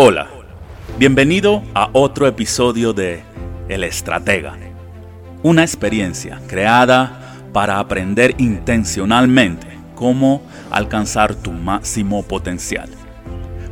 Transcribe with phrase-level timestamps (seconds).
[0.00, 0.28] Hola,
[0.96, 3.24] bienvenido a otro episodio de
[3.68, 4.56] El Estratega,
[5.42, 9.66] una experiencia creada para aprender intencionalmente
[9.96, 10.40] cómo
[10.70, 12.88] alcanzar tu máximo potencial.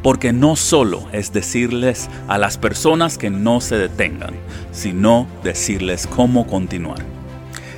[0.00, 4.36] Porque no solo es decirles a las personas que no se detengan,
[4.70, 7.04] sino decirles cómo continuar.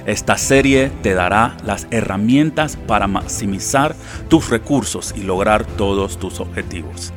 [0.05, 3.97] Esta serie te dará las herramientas para maximizar
[4.29, 7.15] tus recursos y lograr todos tus objetivos.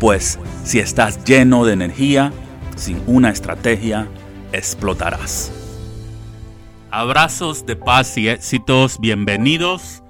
[0.00, 2.32] Pues si estás lleno de energía,
[2.76, 4.08] sin una estrategia,
[4.52, 5.52] explotarás.
[6.90, 10.02] Abrazos de paz y éxitos, bienvenidos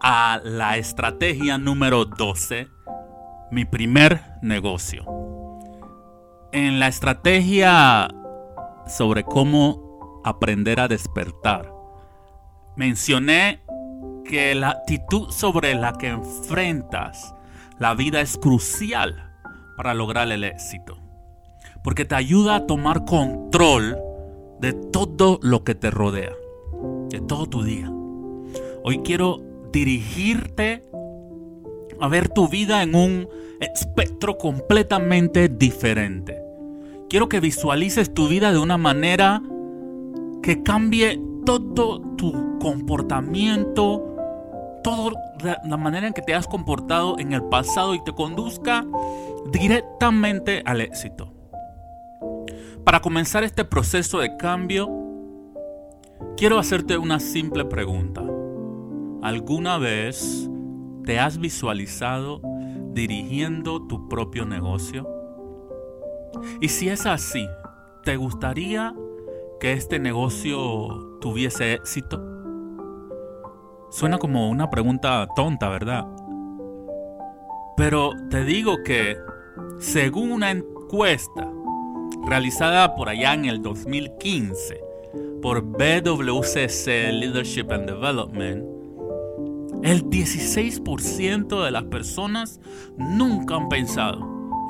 [0.00, 2.68] a la estrategia número 12,
[3.50, 5.04] mi primer negocio.
[6.52, 8.08] En la estrategia
[8.86, 11.70] sobre cómo aprender a despertar.
[12.76, 13.62] Mencioné
[14.24, 17.34] que la actitud sobre la que enfrentas
[17.80, 19.32] la vida es crucial
[19.76, 20.98] para lograr el éxito.
[21.82, 23.98] Porque te ayuda a tomar control
[24.60, 26.32] de todo lo que te rodea,
[27.08, 27.90] de todo tu día.
[28.84, 29.40] Hoy quiero
[29.72, 30.84] dirigirte
[31.98, 33.28] a ver tu vida en un
[33.60, 36.38] espectro completamente diferente.
[37.08, 39.42] Quiero que visualices tu vida de una manera
[40.42, 44.09] que cambie todo tu comportamiento,
[44.82, 45.12] toda
[45.64, 48.84] la manera en que te has comportado en el pasado y te conduzca
[49.50, 51.32] directamente al éxito.
[52.84, 54.88] Para comenzar este proceso de cambio,
[56.36, 58.22] quiero hacerte una simple pregunta.
[59.22, 60.48] ¿Alguna vez
[61.04, 62.40] te has visualizado
[62.92, 65.08] dirigiendo tu propio negocio?
[66.60, 67.46] Y si es así,
[68.04, 68.94] ¿te gustaría
[69.60, 72.29] que este negocio tuviese éxito?
[73.90, 76.06] Suena como una pregunta tonta, ¿verdad?
[77.76, 79.16] Pero te digo que,
[79.80, 81.50] según una encuesta
[82.24, 84.80] realizada por allá en el 2015
[85.42, 88.64] por BWCC Leadership and Development,
[89.82, 92.60] el 16% de las personas
[92.96, 94.20] nunca han pensado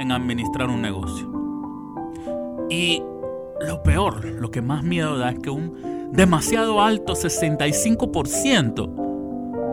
[0.01, 1.31] en administrar un negocio.
[2.71, 3.03] Y
[3.67, 9.10] lo peor, lo que más miedo da es que un demasiado alto 65%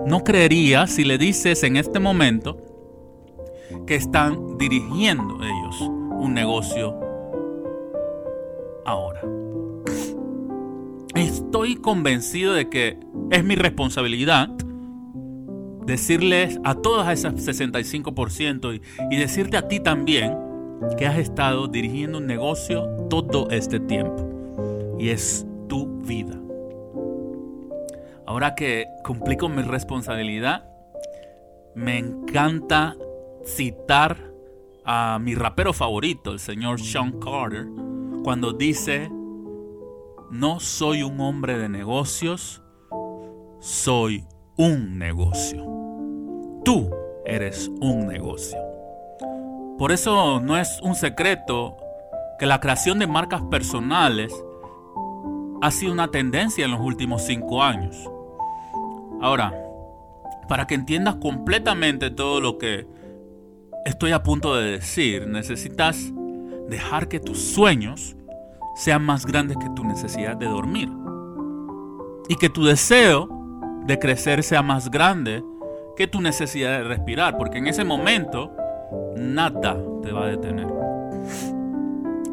[0.08, 2.58] no creería si le dices en este momento
[3.86, 6.98] que están dirigiendo ellos un negocio
[8.86, 9.22] ahora.
[11.14, 12.98] Estoy convencido de que
[13.32, 14.50] es mi responsabilidad
[15.86, 18.82] decirles a todas esas 65% y,
[19.14, 20.38] y decirte a ti también
[20.98, 24.96] que has estado dirigiendo un negocio todo este tiempo.
[24.98, 26.47] Y es tu vida.
[28.28, 30.70] Ahora que cumplí con mi responsabilidad,
[31.76, 32.94] me encanta
[33.46, 34.18] citar
[34.84, 37.68] a mi rapero favorito, el señor Sean Carter,
[38.26, 39.10] cuando dice,
[40.30, 42.62] no soy un hombre de negocios,
[43.60, 44.26] soy
[44.58, 45.66] un negocio.
[46.66, 46.90] Tú
[47.26, 48.60] eres un negocio.
[49.78, 51.78] Por eso no es un secreto
[52.40, 54.34] que la creación de marcas personales
[55.62, 58.10] ha sido una tendencia en los últimos cinco años.
[59.22, 59.54] Ahora,
[60.48, 62.88] para que entiendas completamente todo lo que
[63.86, 66.12] estoy a punto de decir, necesitas
[66.68, 68.16] dejar que tus sueños
[68.76, 70.90] sean más grandes que tu necesidad de dormir.
[72.30, 73.30] Y que tu deseo
[73.86, 75.44] de crecer sea más grande
[75.96, 77.38] que tu necesidad de respirar.
[77.38, 78.52] Porque en ese momento
[79.16, 80.68] nada te va a detener.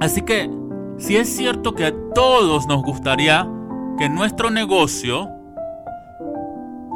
[0.00, 0.50] Así que,
[0.98, 3.48] si es cierto que a todos nos gustaría
[3.96, 5.30] que nuestro negocio,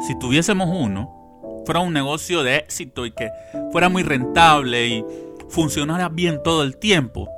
[0.07, 3.29] si tuviésemos uno, fuera un negocio de éxito y que
[3.71, 5.05] fuera muy rentable y
[5.49, 7.29] funcionara bien todo el tiempo,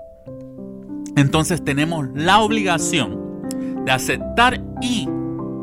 [1.15, 3.49] entonces tenemos la obligación
[3.85, 5.07] de aceptar y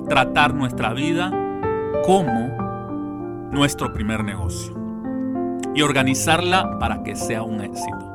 [0.08, 1.32] tratar nuestra vida
[2.04, 4.74] como nuestro primer negocio
[5.74, 8.07] y organizarla para que sea un éxito.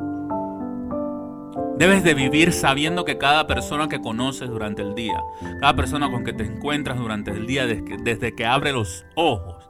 [1.78, 5.20] Debes de vivir sabiendo que cada persona que conoces durante el día,
[5.60, 9.68] cada persona con que te encuentras durante el día desde que, abre los ojos,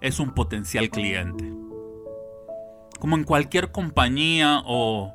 [0.00, 1.52] es un potencial cliente.
[2.98, 5.12] Como en cualquier compañía o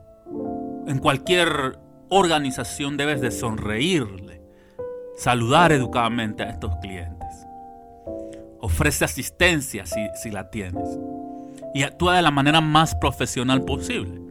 [0.87, 1.79] en cualquier
[2.09, 4.41] organización debes de sonreírle,
[5.17, 7.47] saludar educadamente a estos clientes.
[8.59, 10.99] Ofrece asistencia si, si la tienes
[11.73, 14.26] y actúa de la manera más profesional posible.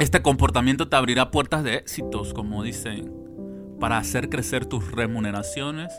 [0.00, 3.12] Este comportamiento te abrirá puertas de éxitos, como dicen.
[3.78, 5.92] Para hacer crecer tus remuneraciones,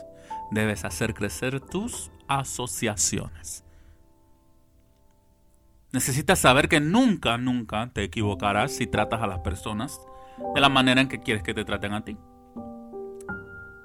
[0.50, 3.64] debes hacer crecer tus asociaciones.
[5.92, 9.98] Necesitas saber que nunca, nunca te equivocarás si tratas a las personas
[10.54, 12.18] de la manera en que quieres que te traten a ti.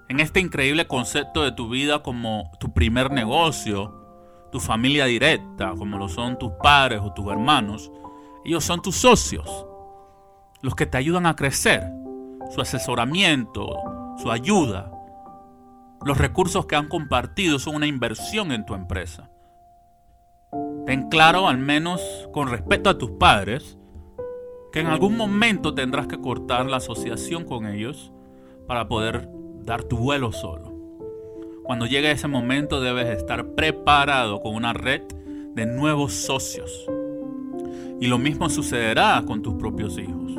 [0.09, 5.97] En este increíble concepto de tu vida como tu primer negocio, tu familia directa, como
[5.97, 7.89] lo son tus padres o tus hermanos,
[8.43, 9.67] ellos son tus socios,
[10.61, 11.83] los que te ayudan a crecer,
[12.53, 13.67] su asesoramiento,
[14.17, 14.91] su ayuda.
[16.05, 19.29] Los recursos que han compartido son una inversión en tu empresa.
[20.85, 22.01] Ten claro, al menos
[22.33, 23.77] con respecto a tus padres,
[24.71, 28.11] que en algún momento tendrás que cortar la asociación con ellos
[28.67, 29.29] para poder
[29.63, 30.71] dar tu vuelo solo.
[31.63, 35.01] Cuando llegue ese momento debes estar preparado con una red
[35.53, 36.85] de nuevos socios.
[37.99, 40.31] Y lo mismo sucederá con tus propios hijos.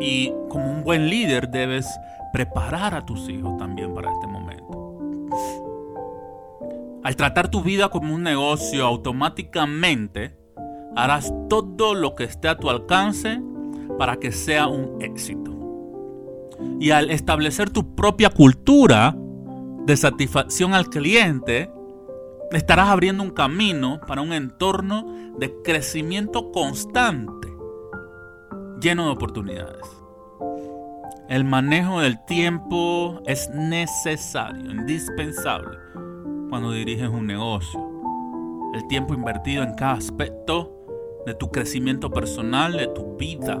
[0.00, 1.86] Y como un buen líder debes
[2.32, 4.98] preparar a tus hijos también para este momento.
[7.02, 10.36] Al tratar tu vida como un negocio, automáticamente
[10.96, 13.40] harás todo lo que esté a tu alcance
[13.98, 15.52] para que sea un éxito.
[16.80, 19.16] Y al establecer tu propia cultura
[19.84, 21.70] de satisfacción al cliente,
[22.50, 25.06] estarás abriendo un camino para un entorno
[25.38, 27.48] de crecimiento constante,
[28.80, 29.86] lleno de oportunidades.
[31.28, 35.76] El manejo del tiempo es necesario, indispensable
[36.48, 37.80] cuando diriges un negocio.
[38.74, 40.72] El tiempo invertido en cada aspecto
[41.26, 43.60] de tu crecimiento personal, de tu vida,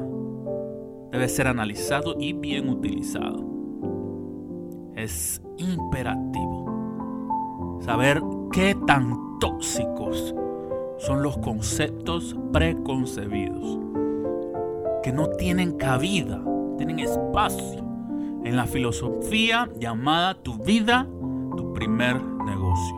[1.10, 3.44] debe ser analizado y bien utilizado.
[4.94, 6.66] Es imperativo
[7.80, 8.22] saber
[8.52, 10.34] qué tan tóxicos
[10.98, 13.78] son los conceptos preconcebidos,
[15.06, 16.42] que no tienen cabida,
[16.78, 17.78] tienen espacio
[18.44, 21.06] en la filosofía llamada tu vida,
[21.56, 22.96] tu primer negocio.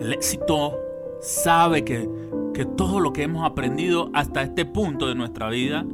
[0.00, 0.78] El éxito
[1.20, 2.08] sabe que,
[2.54, 5.84] que todo lo que hemos aprendido hasta este punto de nuestra vida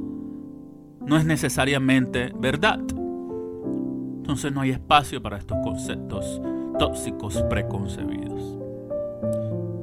[1.04, 2.78] no es necesariamente verdad.
[2.78, 6.40] Entonces no hay espacio para estos conceptos
[6.78, 8.56] tóxicos preconcebidos.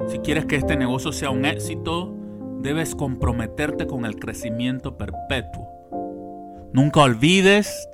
[0.06, 2.14] Si quieres que este negocio sea un éxito,
[2.60, 6.70] debes comprometerte con el crecimiento perpetuo.
[6.72, 7.88] Nunca olvides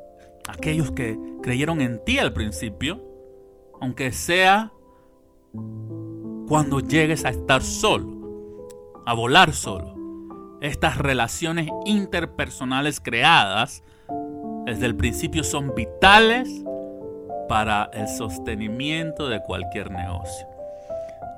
[0.49, 3.12] aquellos que creyeron en ti al principio
[3.82, 4.70] aunque sea
[6.47, 8.70] cuando llegues a estar solo,
[9.05, 9.97] a volar solo.
[10.61, 13.82] Estas relaciones interpersonales creadas
[14.67, 16.49] desde el principio son vitales
[17.49, 20.47] para el sostenimiento de cualquier negocio.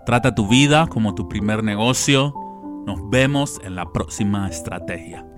[0.05, 2.35] Trata tu vida como tu primer negocio.
[2.87, 5.34] Nos vemos en la próxima estrategia.